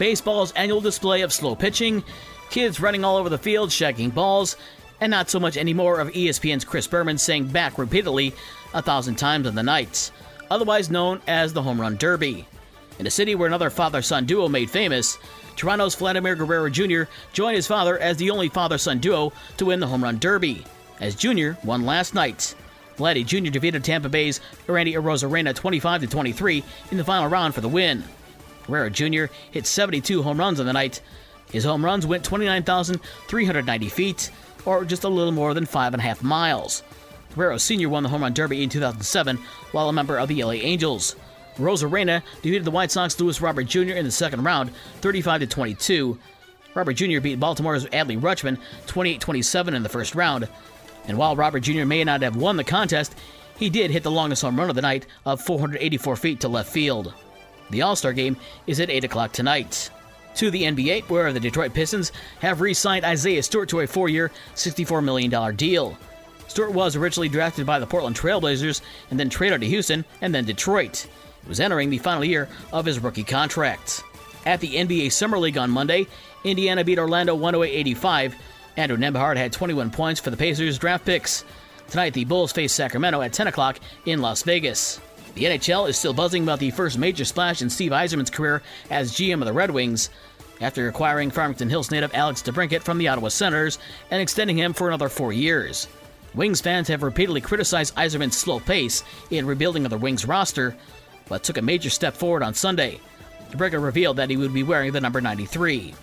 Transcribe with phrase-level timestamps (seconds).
[0.00, 2.02] baseball's annual display of slow pitching,
[2.48, 4.56] kids running all over the field, shagging balls,
[4.98, 8.34] and not so much anymore of ESPN's Chris Berman saying back repeatedly
[8.72, 10.10] a thousand times on the nights,
[10.50, 12.46] otherwise known as the Home Run Derby.
[12.98, 15.18] In a city where another father son duo made famous,
[15.54, 17.02] Toronto's Vladimir Guerrero Jr.
[17.34, 20.64] joined his father as the only father son duo to win the Home Run Derby,
[21.00, 21.50] as Jr.
[21.62, 22.54] won last night.
[22.96, 23.50] Vladdy Jr.
[23.50, 28.02] defeated Tampa Bay's Randy Arozarena 25 23 in the final round for the win.
[28.70, 29.32] Guerrero Jr.
[29.50, 31.02] hit 72 home runs on the night.
[31.52, 34.30] His home runs went 29,390 feet,
[34.64, 36.82] or just a little more than five and a half miles.
[37.34, 37.88] Guerrero Sr.
[37.88, 39.36] won the Home Run Derby in 2007
[39.72, 41.16] while a member of the LA Angels.
[41.56, 43.94] Arozarena defeated the White Sox Luis Robert Jr.
[43.94, 46.18] in the second round, 35 22.
[46.74, 47.20] Robert Jr.
[47.20, 50.48] beat Baltimore's Adley Rutschman 28 27 in the first round.
[51.08, 51.84] And while Robert Jr.
[51.84, 53.14] may not have won the contest,
[53.56, 56.72] he did hit the longest home run of the night of 484 feet to left
[56.72, 57.12] field.
[57.70, 59.90] The All Star game is at 8 o'clock tonight.
[60.36, 64.08] To the NBA, where the Detroit Pistons have re signed Isaiah Stewart to a four
[64.08, 65.98] year, $64 million deal.
[66.46, 70.44] Stewart was originally drafted by the Portland Trailblazers and then traded to Houston and then
[70.44, 71.06] Detroit.
[71.42, 74.02] He was entering the final year of his rookie contract.
[74.46, 76.06] At the NBA Summer League on Monday,
[76.44, 78.34] Indiana beat Orlando 108 85.
[78.76, 81.44] Andrew Nembhard had 21 points for the Pacers draft picks.
[81.88, 85.00] Tonight, the Bulls face Sacramento at 10 o'clock in Las Vegas.
[85.34, 89.12] The NHL is still buzzing about the first major splash in Steve Yzerman's career as
[89.12, 90.10] GM of the Red Wings
[90.60, 93.78] after acquiring Farmington Hills native Alex DeBrincat from the Ottawa Senators
[94.10, 95.88] and extending him for another four years.
[96.34, 100.76] Wings fans have repeatedly criticized Yzerman's slow pace in rebuilding of the Wings roster,
[101.28, 103.00] but took a major step forward on Sunday.
[103.50, 105.94] DeBrincat revealed that he would be wearing the number 93.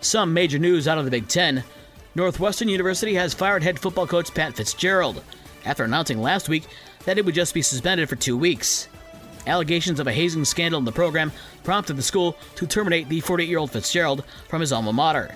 [0.00, 1.62] Some major news out of the Big Ten.
[2.14, 5.22] Northwestern University has fired head football coach Pat Fitzgerald
[5.64, 6.64] after announcing last week
[7.04, 8.88] that it would just be suspended for two weeks.
[9.46, 11.32] Allegations of a hazing scandal in the program
[11.64, 15.34] prompted the school to terminate the 48 year old Fitzgerald from his alma mater.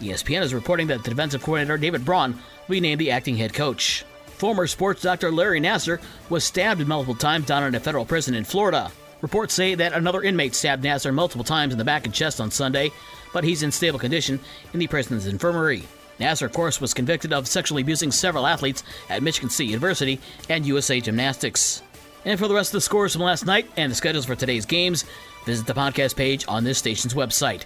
[0.00, 3.54] ESPN is reporting that the defensive coordinator David Braun will be named the acting head
[3.54, 4.04] coach.
[4.36, 8.44] Former sports doctor Larry Nassar was stabbed multiple times down in a federal prison in
[8.44, 8.92] Florida.
[9.22, 12.50] Reports say that another inmate stabbed Nassar multiple times in the back and chest on
[12.50, 12.92] Sunday,
[13.32, 14.38] but he's in stable condition
[14.74, 15.84] in the prison's infirmary.
[16.18, 20.66] Nassar, of course, was convicted of sexually abusing several athletes at Michigan State University and
[20.66, 21.82] USA Gymnastics.
[22.24, 24.66] And for the rest of the scores from last night and the schedules for today's
[24.66, 25.04] games,
[25.44, 27.64] visit the podcast page on this station's website.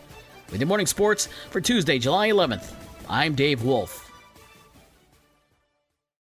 [0.51, 2.73] With your morning sports for Tuesday, July 11th,
[3.09, 4.10] I'm Dave Wolf.